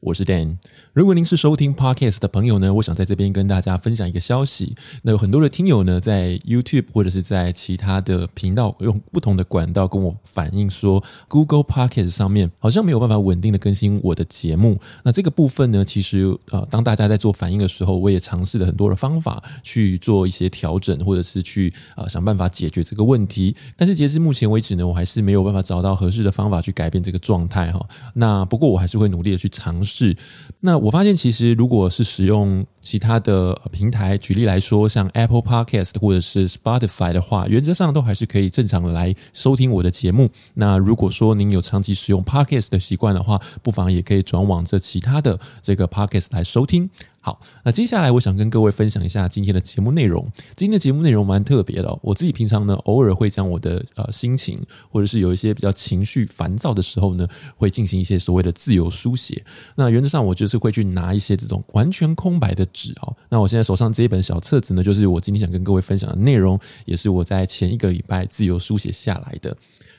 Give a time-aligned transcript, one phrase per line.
[0.00, 0.56] 我是 Dan。
[0.92, 4.76] 如果您是收听 Podcast 的朋友呢，我想在这边跟大家分享一个消息。
[5.02, 14.80] 那有很多的听友呢，在 YouTube 或者是在其他的频道，用不同的管道跟我反映说，Google Podcast 上面好像没有办法稳定的更新我的节目。
[15.02, 23.54] 那这个部分呢，其实呃，当大家在做反应的时候，我也尝试了很多的方法去做一些调整，或者是去呃想办法解决这个问题。
[23.76, 27.84] 但是截至目前为止呢，我还是没有办法找到合适的方法去改变这个状态哈。
[28.14, 29.87] 那不过我还是会努力的去尝试。
[29.88, 30.16] 是，
[30.60, 40.30] 那我发现其实如果是使用其他的平台，举例来说，像 Apple Podcast 或者是 Spotify 的话，原则上都还是可以正常来收听我的节目。
[40.54, 46.90] 那如果说您有长期使用 Podcast 的习惯的话，不妨也可以转往这其他的这个 Podcast 来收听。
[47.20, 50.24] 好，那接下来我想跟各位分享一下今天的节目内容。
[50.56, 57.26] 今天的节目内容蛮特别的，我自己平常呢偶尔会将我的呃心情，或者是有一些比较情绪烦躁的时候呢，
[57.56, 59.44] 会进行一些所谓的自由书写。
[59.74, 63.14] 那原则上我就是会去拿一些这种完全空白的纸哦。
[63.28, 69.54] 那我现在手上这一本小册子呢，就是我今天想跟各位分享的内容，也是我在前一个礼拜自由书写下来的。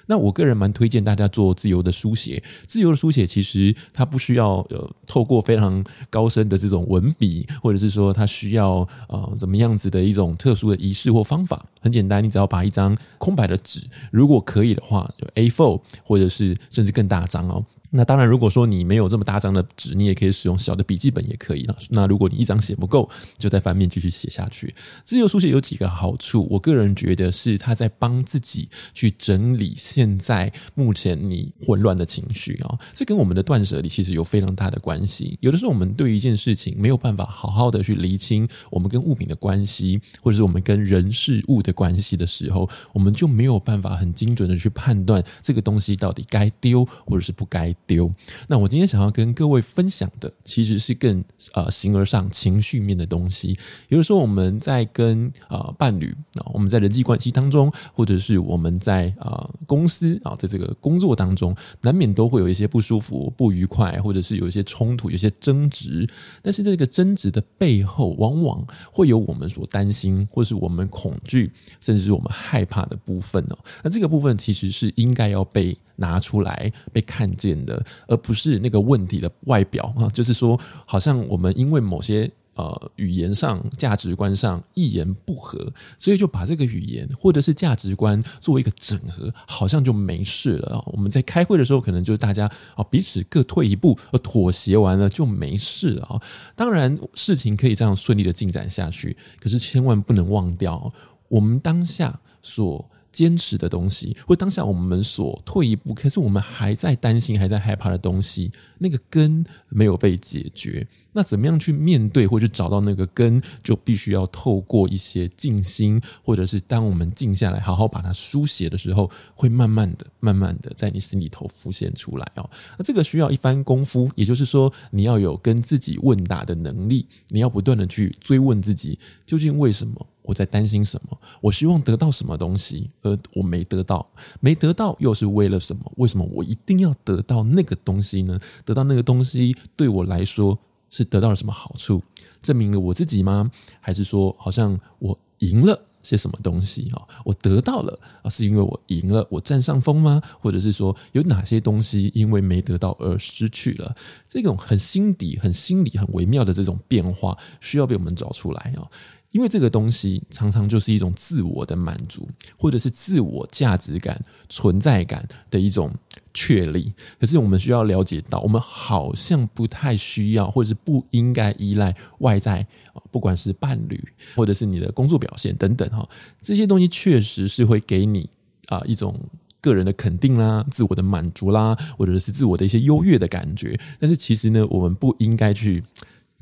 [0.10, 2.42] 那我个人蛮推荐大家做自由的书写。
[2.66, 11.64] 自由的书写其实它不需要呃透过非常高深的这种文笔，或者是说它需要呃怎么样子的一种特殊的仪式或方法。
[11.80, 17.64] 很简单，你只要把一张空白的纸，如果可以的话，就 A4 或者是甚至更大张哦。
[17.92, 21.76] 那当然，如果说你没有这么大张的纸，你也可以使用小的笔记本也可以了。
[21.90, 24.74] 那如果你一张写不够，就在翻面继续写下去。
[25.04, 32.78] 自由书写有几个好处，我个人觉得是他在帮自己去整理现在目前你混乱的情绪啊。
[32.94, 35.38] 这跟我们的断舍离其实有非常大的关系。
[35.42, 48.12] 有的时候我们对一件事情没有办法好好的去厘清我们跟物品的关系，或者是我们跟人事物的关系的时候，我们就没有办法很精准的去判断这个东西到底该丢或者是不该丢。
[48.48, 53.58] 那我今天想要跟各位分享的，其实是更呃形而上情绪面的东西。
[53.90, 66.08] 有的时候我们在跟呃伴侣啊，我们在人际关系当中，或者是我们在啊公司啊，在这个工作当中，难免都会有一些不舒服、不愉快，或者是有一些冲突、有些争执。
[66.42, 71.52] 但是这个争执的背后，往往会有我们所担心，或是我们恐惧，
[71.82, 73.58] 甚至是我们害怕的部分哦。
[73.84, 75.78] 那这个部分其实是应该要被。
[76.00, 80.08] 拿出来被看见的，而不是那个问题的外表啊。
[80.10, 90.82] 就是说，好像我们因为某些呃语言上、价值观上一言不合，所以就把这个语言或者是价值观作为一个整合，好像就没事了。
[90.88, 96.22] 我们在开会的时候，可能就是大家啊彼此各退一步，妥协完了就没事了啊。
[96.56, 100.94] 当然，事情可以这样顺利的进展下去，可是千万不能忘掉
[101.28, 102.90] 我们当下所。
[103.12, 110.88] 坚持的东西，或当下我们所退一步，可是我们还在担心、还在害怕的东西，那个根没有被解决。
[111.12, 122.48] 那怎么样去面对，或者找到那个根，就必须要透过一些静心，或者是当我们静下来，好好把它书写的时候，会慢慢的、慢慢的在你心里头浮现出来哦。
[122.78, 130.06] 那这个需要一番功夫，也就是说，你要有跟自己问答的能力，你要不断的去追问自己，究竟为什么？
[130.30, 131.18] 我在担心什么？
[131.42, 134.08] 我希望得到什么东西，而我没得到，
[134.40, 135.92] 没得到又是为了什么？
[135.98, 138.40] 为什么我一定要得到那个东西呢？
[138.64, 140.56] 得到那个东西对我来说
[140.92, 142.04] 是得到了什么好处？
[142.44, 143.50] 证明了我自己吗？
[143.82, 147.02] 还是说好像我赢了些什么东西啊？
[147.26, 150.22] 我得到了啊，是因为我赢了，我占上风吗？
[150.40, 153.96] 或者是说有哪些东西因为没得到而失去了？
[154.28, 158.86] 这种很心底、很心理、很微妙的这种变化，需要被我们找出来啊。
[159.32, 165.94] 因为这个东西常常就是一种自我的满足，或者是自我价值感、存在感的一种
[166.34, 166.92] 确立。
[167.20, 172.66] 可是我们需要了解到，我们好像不太需要，或者是不应该依赖外在，
[173.12, 174.04] 不管是伴侣，
[174.36, 176.10] 或者是你的工作表现等等哈，
[176.42, 178.28] 这些东西确实是会给你
[178.66, 179.16] 啊一种
[179.62, 183.80] 个人的肯定啦、自我的满足啦，或者是自我的一些优越的感觉。
[184.00, 185.84] 但是其实呢，我们不应该去。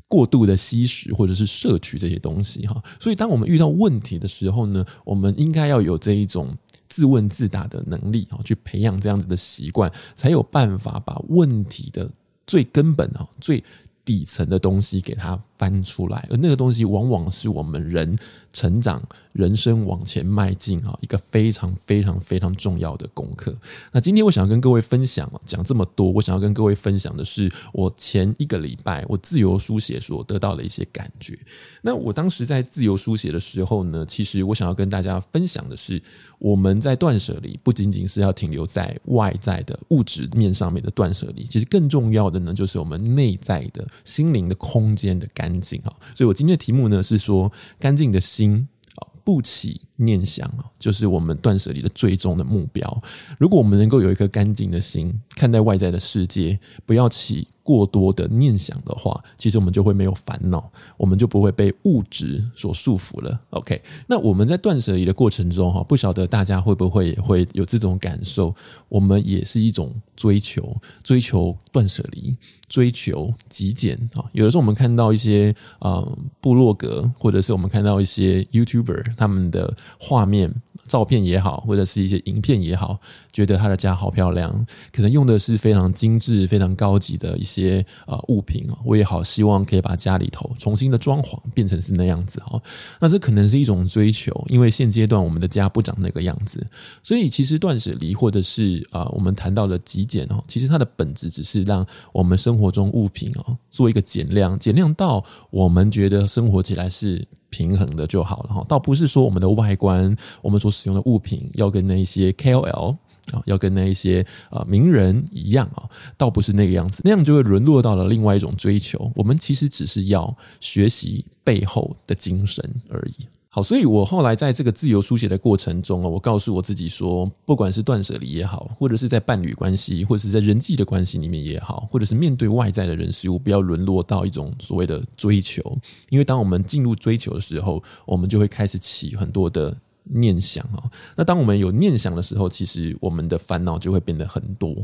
[0.08, 6.56] 过度的吸食或者是摄取这些东西哈，所以当我们遇到问题的时候呢，我们应该要有这一种
[6.88, 12.10] 自问自答的能力啊，去培养这样子的习惯，才有办法把问题的
[12.46, 13.62] 最根本啊、最
[14.02, 18.16] 底层的东西给它翻出来，而那个东西往往是我们人
[18.52, 19.02] 成长、
[19.32, 23.54] 人生往前迈进啊，一个非常非常非常重要的功课。
[23.92, 31.38] 那今天我想要跟各位分享，讲这么多，我想要跟各位分享的是我前一个礼拜我自由书写所得到的一些感觉。
[31.82, 36.00] 那我当时在自由书写的时候呢，其实我想要跟大家分享的是，
[36.38, 45.92] 我们在断舍离不仅仅是要停留在外在的物质面上面的断舍离，其实更重要的呢，就是我们内在的心灵的空间的感干净啊。
[46.14, 53.02] 所以我今天的题目呢是说，干净的心啊，不起念想啊，就是我们断舍离的最终的目标。
[53.38, 57.46] 如果我们能够有一颗干净的心，看待外在的世界，不要起。
[57.68, 63.38] 过多的念想的话，其实我们就会没有烦恼，我们就不会被物质所束缚了。
[63.50, 68.54] OK，那我们在断舍离的过程中，哈，不晓得大家会不会也会有这种感受？
[68.88, 72.34] 我们也是一种追求，追求断舍离，
[72.70, 74.24] 追求极简啊。
[74.32, 76.02] 有的时候我们看到一些啊
[76.40, 80.52] 部落格，或者是我们看到一些 YouTuber 他们的画面。
[80.86, 82.98] 照片也好，或者是一些影片也好，
[83.30, 88.66] 觉得他的家好漂亮，可能用的是非常精致、非常高级的一些呃物品。
[88.86, 92.58] 我也好希望可以把家里头重新的装潢变成是那样子哈。
[92.98, 96.66] 那这可能是一种追求，因为现阶段我们的家不长那个样子，
[97.02, 107.28] 所以其实断舍离或者是啊我们谈到的极简哦，其实它的本质只是让我们生活中物品哦做一个减量，减量到我们觉得生活起来是。
[107.50, 112.96] 平衡的就好了哈，倒不是说我们的外观，我们所使用的物品要跟那一些 KOL
[113.32, 119.10] 啊，要跟那一些啊名人一样啊，倒不是那个样子，那样就会沦落到了另外一种追求。
[119.14, 123.26] 我们其实只是要学习背后的精神而已。
[123.50, 135.62] 好，所以我后来在这个自由书写的过程中啊，我告诉我自己说，不管是断舍离也好，或者是在伴侣关系，或者是在人际的关系里面也好，或者是面对外在的人事物，不要沦落到一种所谓的追求。
[136.10, 139.74] 因为当我们进入追求的时候，我们就会开始起很多的
[140.04, 140.84] 念想啊。
[141.16, 144.76] 那当我们有念想的时候，其实我们的烦恼就会变得很多。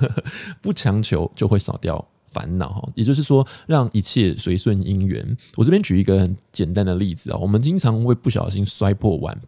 [0.62, 2.02] 不强求就会少掉。
[2.36, 5.24] 烦恼哈，也就是说，让一切随顺因缘。
[5.56, 9.40] 我这边举一个很简单的例子啊，我们经常会不小心摔破碗、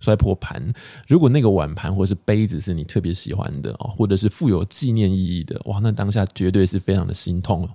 [0.00, 0.60] 摔破盘。
[1.06, 7.68] 如果那个碗盘或是杯子是你特别喜欢的啊，或者是富有纪念意义的，哇，那当下绝对是非常的心痛。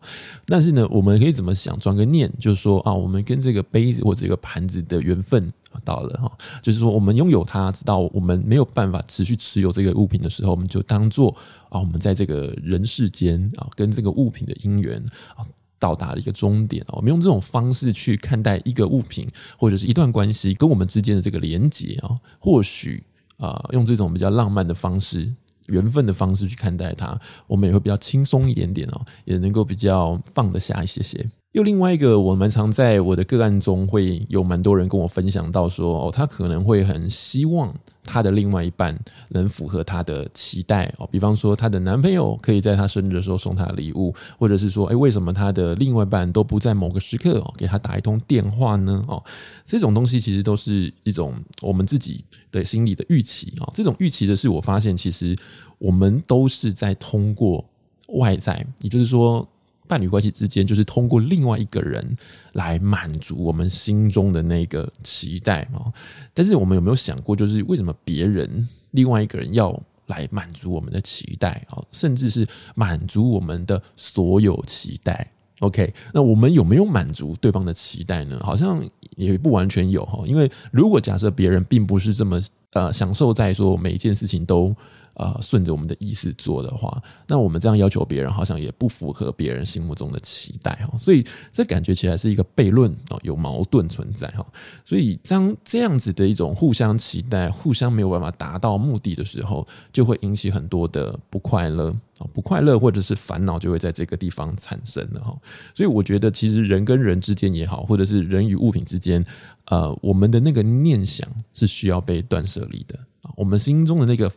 [0.46, 1.78] 但是呢，我们可以怎么想？
[1.80, 5.52] 转个念，就是说啊，我们跟这个杯子或这个盘子的缘分。
[5.84, 6.32] 到了哈，
[6.62, 11.36] 就是说我们拥有它，直到我们没有办法持续持有这个物品的时候，我们就当做
[11.68, 15.04] 啊，我们在这个人世间啊，跟这个物品的因缘
[15.36, 15.46] 啊，
[15.80, 16.94] 到达了一个终点啊。
[16.94, 19.28] 我们用这种方式去看待一个物品
[19.58, 23.04] 或者是一段关系跟我们之间的这个连接啊，或许
[23.38, 25.34] 啊，用这种比较浪漫的方式、
[25.68, 31.30] 缘分的方式去看待它，我们也会比较轻松一点点哦，也能够比较放得下一些些。
[31.56, 37.74] 又另外一个，我蛮常在我的个案中会有蛮多人跟我分享到说，哦，他可能会很希望
[38.04, 38.94] 他的另外一半
[39.30, 49.02] 能符合他的期待哦，比方说他的男朋友可以在他生日的时候送他礼物，或者是说，诶，为什么他的另外一半都不在某个时刻哦给他打一通电话呢？
[49.08, 49.24] 哦，
[49.66, 53.72] 这种东西其实都是一种我们自己的心理的预期啊。
[53.74, 55.34] 这种预期的是，我发现其实
[55.78, 57.64] 我们都是在通过
[58.10, 59.48] 外在，也就是说。
[59.88, 62.18] 伴侣关系之间，就是通过另外一个人
[62.54, 65.92] 来满足我们心中的那个期待哦。
[66.34, 71.82] 但是我们有没有想过，就是为什么别人另外一个人要来满足我们的期待啊？
[71.92, 75.32] 甚至是满足我们的所有期待
[75.66, 78.40] ？OK，那我们有没有满足对方的期待呢？
[78.44, 78.84] 好像
[79.16, 80.24] 也不完全有哈。
[80.26, 82.40] 因为如果假设别人并不是这么
[82.72, 84.76] 呃享受在说每一件事情都。
[85.18, 90.98] 呃，顺着我们的意思做的话，那我们这样要求别人，好像也不符合别人心目中的期待哦。
[90.98, 94.46] 所以这感觉起来是一个悖论哦，有矛盾存在哈。
[94.84, 101.96] 所以当这样子的一种互相期待、互相没有办法达到目的的时候，就会引起很多的不快乐，
[102.34, 105.36] 不快乐或者是烦恼就会在这个地方产生了哈。
[105.74, 109.26] 所以我觉得，其实人跟人之间也好，或者是人与物品之间，
[109.66, 113.00] 呃，我们的那个念想是需要被断舍离的，
[113.36, 114.32] 我们心中的那个。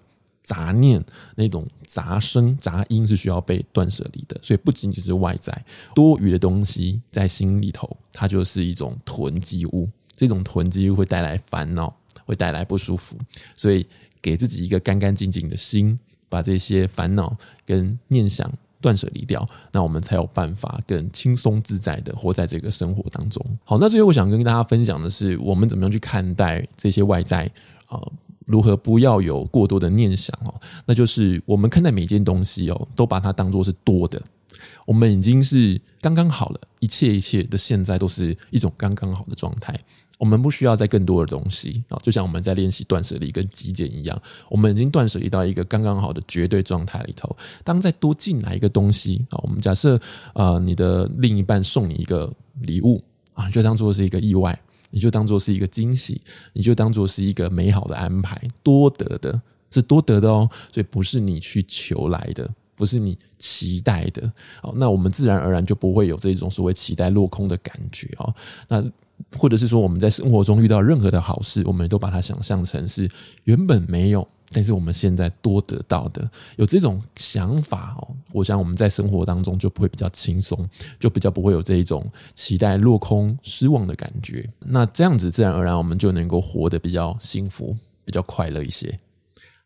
[0.45, 1.05] 杂念
[1.35, 5.63] 那种杂声杂音是需要被断舍离的，所以不仅仅是外在
[5.95, 9.87] 多余的东西在心里头，它就是一种囤积物。
[10.17, 11.95] 这种囤积物会带来烦恼，
[12.25, 13.19] 会带来不舒服。
[13.57, 13.87] 所以
[14.23, 23.45] 给自己一个干干净净的心，把这些烦恼跟念想断舍离掉，那我们才有办法更轻松自在的活在这个生活当中。
[23.65, 27.45] 好，那最后我想跟大家分享的是，我们怎么样去看待这些外在
[27.87, 27.99] 啊？
[27.99, 28.13] 呃
[28.49, 30.55] 如何不要有过多的念想哦？
[30.87, 34.19] 那就是我们看待每件东西哦，都把它当作是多的。
[34.87, 39.79] 我们已经是刚刚好了，一切一切的现在都是一种刚刚好的状态。
[40.19, 44.21] 我们不需要再更多的东西啊，就像我们在练习断舍离跟极简一样，
[44.51, 47.35] 我们已经断舍离到一个刚刚好的绝对状态里头。
[47.63, 49.99] 当再多进来一个东西啊，我们假设
[50.35, 53.03] 呃，你的另一半送你一个礼物
[53.35, 54.61] 啊，就当做是一个意外，
[54.91, 56.21] 你就当做是一个惊喜，
[56.53, 64.33] 你就当做是一个美好的安排，多得的是多得的哦，所以不是你去求来的，不是你期待的。
[64.61, 68.35] 好，那我们自然而然就不会有这种所谓期待落空的感觉啊。
[68.67, 68.85] 那
[69.37, 73.09] 或者是说，我们在生活中遇到任何的好事，我们都把它想象成是
[73.45, 76.29] 原本没有，但是我们现在多得到的。
[76.57, 80.69] 有这种想法哦，我想我们在生活当中就不会比较轻松，
[80.99, 82.05] 就比较不会有这一种
[82.35, 84.49] 期待落空、失望的感觉。
[84.61, 88.99] 那这样子，自然而然我们就能够活得比较幸福、比较快乐一些。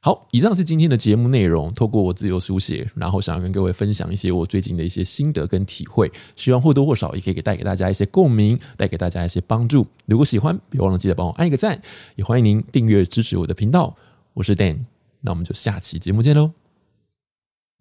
[0.04, 1.72] 好，以上是今天的节目内容。
[1.74, 9.86] 透过我自由书写，然后想要跟各位分享一些我最近的一些心得跟体会，希望或多或少也可以给带给大家一些共鸣，带给大家一些帮助。
[10.06, 11.80] 如果喜欢，别忘了记得帮我按一个赞，
[12.16, 13.96] 也欢迎您订阅支持我的频道。
[14.34, 14.86] 我是 Dan，
[15.20, 16.50] 那我们就下期节目见喽，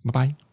[0.04, 0.51] 拜拜。